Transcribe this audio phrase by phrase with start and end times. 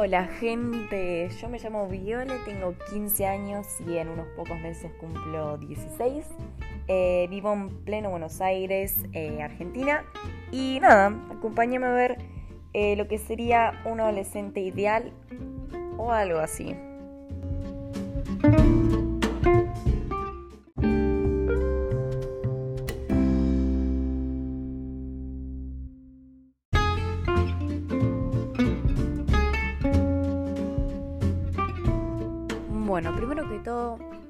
[0.00, 5.58] Hola gente, yo me llamo Viola, tengo 15 años y en unos pocos meses cumplo
[5.58, 6.24] 16.
[6.86, 10.04] Eh, vivo en pleno Buenos Aires, eh, Argentina.
[10.52, 12.18] Y nada, acompáñame a ver
[12.74, 15.12] eh, lo que sería un adolescente ideal
[15.96, 16.76] o algo así.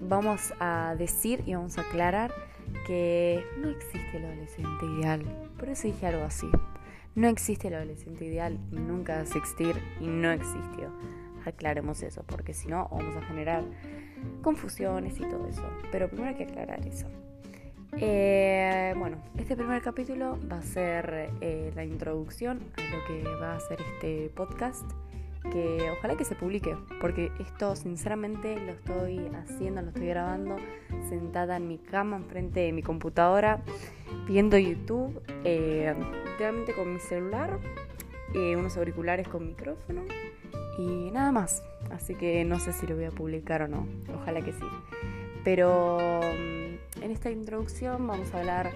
[0.00, 2.32] Vamos a decir y vamos a aclarar
[2.86, 5.22] que no existe el adolescente ideal.
[5.58, 6.48] Por eso dije algo así.
[7.14, 10.92] No existe el adolescente ideal, nunca va a existir y no existió.
[11.46, 13.64] Aclaremos eso, porque si no vamos a generar
[14.42, 15.62] confusiones y todo eso.
[15.90, 17.06] Pero primero hay que aclarar eso.
[17.98, 23.54] Eh, bueno, este primer capítulo va a ser eh, la introducción a lo que va
[23.54, 24.84] a ser este podcast
[25.52, 30.56] que ojalá que se publique, porque esto sinceramente lo estoy haciendo, lo estoy grabando
[31.08, 33.62] sentada en mi cama, enfrente de mi computadora,
[34.26, 35.94] viendo YouTube, eh,
[36.76, 37.58] con mi celular,
[38.34, 40.04] eh, unos auriculares con micrófono
[40.78, 41.62] y nada más.
[41.90, 44.66] Así que no sé si lo voy a publicar o no, ojalá que sí.
[45.44, 48.72] Pero mm, en esta introducción vamos a hablar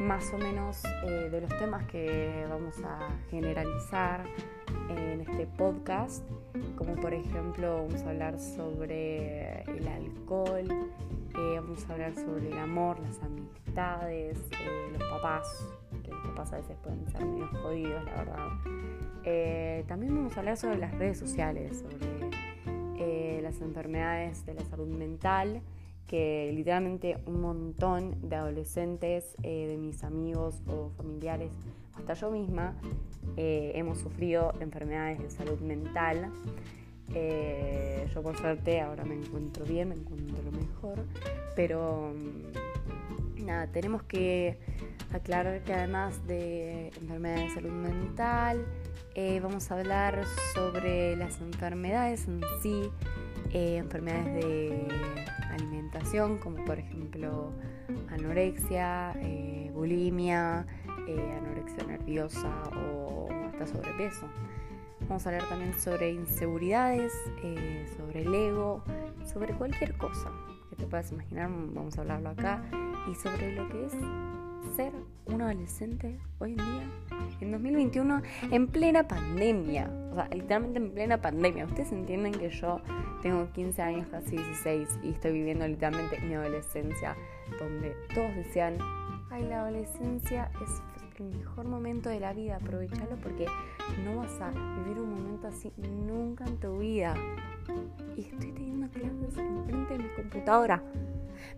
[0.00, 4.24] más o menos eh, de los temas que vamos a generalizar
[4.88, 6.24] en este podcast,
[6.76, 10.68] como por ejemplo vamos a hablar sobre el alcohol,
[11.36, 15.66] eh, vamos a hablar sobre el amor, las amistades, eh, los papás,
[16.02, 18.48] que los papás a veces pueden ser medio jodidos, la verdad.
[19.24, 24.86] Eh, también vamos a hablar sobre las redes sociales, sobre las enfermedades de la salud
[24.86, 25.60] mental
[26.06, 31.52] que literalmente un montón de adolescentes, de mis amigos o familiares,
[31.96, 32.74] hasta yo misma,
[33.36, 36.30] eh, hemos sufrido enfermedades de salud mental.
[37.12, 41.04] Eh, yo por suerte ahora me encuentro bien, me encuentro mejor,
[41.54, 44.58] pero mm, nada, tenemos que
[45.12, 48.64] aclarar que además de enfermedades de salud mental,
[49.14, 50.24] eh, vamos a hablar
[50.54, 52.90] sobre las enfermedades en sí,
[53.52, 54.88] enfermedades de
[55.50, 57.52] alimentación, como por ejemplo
[58.10, 59.14] anorexia,
[59.72, 60.66] bulimia,
[61.12, 64.26] anorexia nerviosa o hasta sobrepeso.
[65.08, 68.82] Vamos a hablar también sobre inseguridades, eh, sobre el ego,
[69.24, 70.30] sobre cualquier cosa
[70.70, 72.62] que te puedas imaginar, vamos a hablarlo acá,
[73.10, 73.92] y sobre lo que es
[74.76, 74.92] ser
[75.26, 76.90] un adolescente hoy en día,
[77.40, 81.66] en 2021, en plena pandemia, o sea, literalmente en plena pandemia.
[81.66, 82.80] Ustedes entienden que yo
[83.22, 87.14] tengo 15 años, casi 16, y estoy viviendo literalmente mi adolescencia,
[87.58, 88.78] donde todos decían,
[89.30, 90.82] ay, la adolescencia es
[91.18, 93.46] el mejor momento de la vida, aprovechalo porque
[94.04, 97.14] no vas a vivir un momento así nunca en tu vida.
[98.16, 100.82] Y estoy teniendo clases enfrente de mi computadora.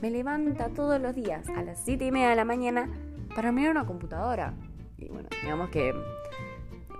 [0.00, 2.88] Me levanta todos los días a las 7 y media de la mañana
[3.34, 4.54] para mirar una computadora.
[4.98, 5.94] Y bueno, digamos que,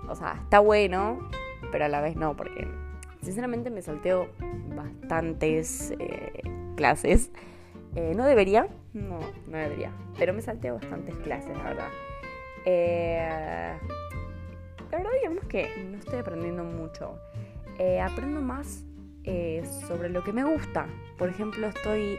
[0.08, 1.18] o sea, está bueno,
[1.70, 2.66] pero a la vez no, porque
[3.22, 4.28] sinceramente me salteo
[4.74, 6.42] bastantes eh,
[6.76, 7.30] clases.
[7.94, 11.88] Eh, no debería, no, no debería, pero me salteo bastantes clases, la verdad.
[12.64, 13.78] Eh,
[14.90, 17.18] la verdad, digamos que no estoy aprendiendo mucho.
[17.78, 18.84] Eh, aprendo más
[19.24, 20.86] eh, sobre lo que me gusta.
[21.18, 22.18] Por ejemplo, estoy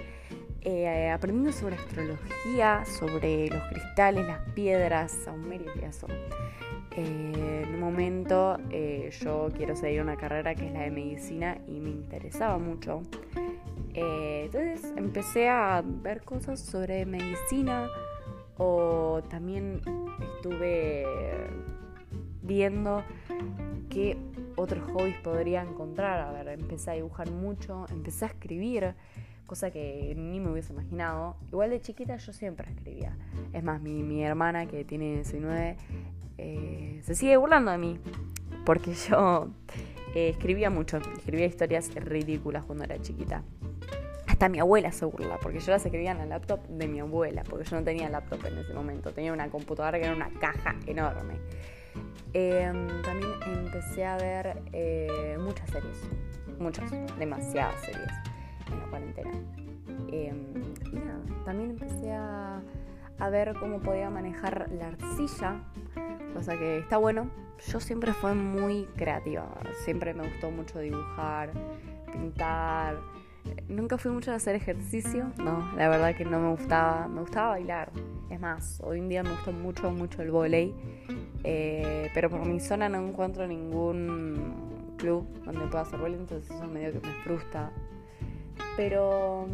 [1.14, 6.08] aprendiendo sobre astrología, sobre los cristales, las piedras, saumerios y eso.
[6.96, 8.58] en un momento
[9.22, 13.02] yo quiero seguir una carrera que es la de medicina y me interesaba mucho.
[13.94, 17.90] entonces empecé a ver cosas sobre medicina
[18.58, 19.82] o también
[20.36, 21.06] estuve
[22.42, 23.04] viendo
[23.90, 24.18] qué
[24.56, 26.20] otros hobbies podría encontrar.
[26.22, 28.96] A ver, empecé a dibujar mucho, empecé a escribir,
[29.46, 31.38] cosa que ni me hubiese imaginado.
[31.52, 33.18] Igual de chiquita yo siempre escribía.
[33.54, 35.78] Es más, mi, hermana que tiene 19
[36.38, 38.00] eh, se sigue burlando de mí,
[38.66, 39.50] porque yo
[40.16, 43.44] eh, escribía mucho, escribía historias ridículas cuando era chiquita
[44.50, 47.66] mi abuela se burla, porque yo las escribía en la laptop de mi abuela, porque
[47.66, 51.36] yo no tenía laptop en ese momento, tenía una computadora que era una caja enorme.
[52.34, 56.00] Em, también empecé a ver eh, muchas series,
[56.58, 58.12] muchas, demasiadas series
[58.72, 59.32] en la cuarentena.
[60.12, 60.46] Em,
[60.92, 62.62] y nada, también empecé a,
[63.20, 65.64] a ver cómo podía manejar la arcilla,
[66.34, 67.30] cosa que está bueno.
[67.68, 69.48] Yo siempre fui muy creativa,
[69.84, 71.52] siempre me gustó mucho dibujar,
[72.12, 72.98] pintar
[73.68, 77.50] nunca fui mucho a hacer ejercicio, no, la verdad que no me gustaba, me gustaba
[77.50, 77.92] bailar.
[78.30, 80.74] Es más, hoy en día me gusta mucho, mucho el volei,
[81.44, 86.66] eh, pero por mi zona no encuentro ningún club donde puedo hacer boli, entonces eso
[86.66, 87.72] medio que me frustra.
[88.76, 89.48] Pero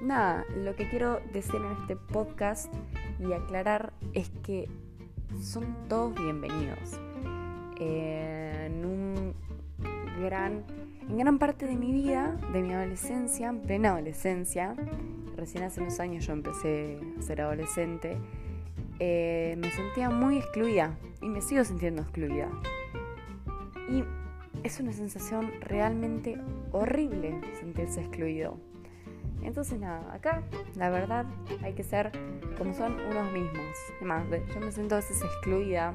[0.00, 2.72] nada, lo que quiero decir en este podcast
[3.18, 4.68] y aclarar es que
[5.40, 7.00] son todos bienvenidos.
[7.78, 9.34] en un
[10.20, 10.64] gran,
[11.08, 14.74] en gran parte de mi vida, de mi adolescencia, en plena adolescencia,
[15.36, 18.16] recién hace unos años yo empecé a ser adolescente,
[18.98, 22.48] eh, me sentía muy excluida y me sigo sintiendo excluida.
[23.88, 24.04] Y
[24.64, 26.38] es una sensación realmente
[26.72, 28.58] horrible sentirse excluido.
[29.42, 30.42] Entonces nada, acá
[30.74, 31.26] la verdad
[31.62, 32.10] hay que ser
[32.58, 33.76] como son unos mismos.
[33.98, 35.94] Además, yo me siento a veces excluida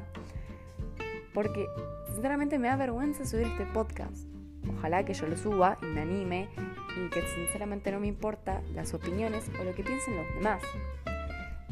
[1.33, 1.67] porque
[2.13, 4.31] sinceramente me da vergüenza subir este podcast.
[4.69, 6.49] Ojalá que yo lo suba y me anime
[6.97, 10.61] y que sinceramente no me importa las opiniones o lo que piensen los demás.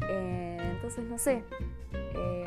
[0.08, 1.42] Eh, entonces no sé.
[1.92, 2.44] Eh,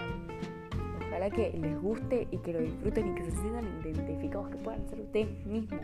[1.07, 4.87] ojalá que les guste y que lo disfruten y que se sientan identificados, que puedan
[4.89, 5.81] ser ustedes mismos.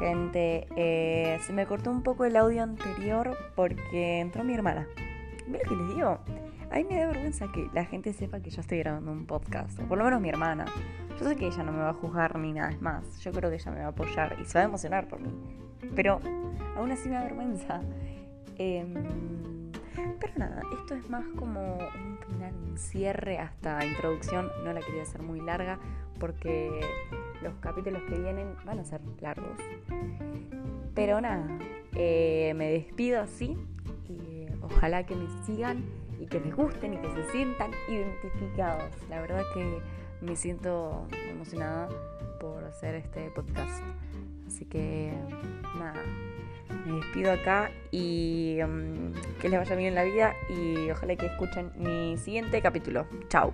[0.00, 4.88] Gente, eh, se me cortó un poco el audio anterior porque entró mi hermana.
[5.46, 6.18] Mira que les digo,
[6.70, 9.78] a mí me da vergüenza que la gente sepa que yo estoy grabando un podcast,
[9.78, 10.64] o por lo menos mi hermana.
[11.18, 13.56] Yo sé que ella no me va a juzgar ni nada más, yo creo que
[13.56, 15.30] ella me va a apoyar y se va a emocionar por mí.
[15.94, 16.20] Pero
[16.76, 17.80] aún así me da vergüenza.
[18.56, 18.94] Em,
[20.18, 24.48] pero nada, esto es más como un final, un cierre hasta introducción.
[24.64, 25.78] No la quería hacer muy larga
[26.18, 26.80] porque
[27.42, 29.58] los capítulos que vienen van a ser largos.
[30.94, 31.46] Pero nada,
[31.94, 33.56] eh, me despido así
[34.08, 35.84] y ojalá que me sigan
[36.18, 38.92] y que les gusten y que se sientan identificados.
[39.08, 39.80] La verdad que
[40.20, 41.88] me siento emocionada
[42.40, 43.82] por hacer este podcast.
[44.46, 45.12] Así que
[45.78, 46.02] nada,
[46.86, 51.26] me despido acá y um, que les vaya bien en la vida y ojalá que
[51.26, 53.06] escuchen mi siguiente capítulo.
[53.28, 53.52] Chao.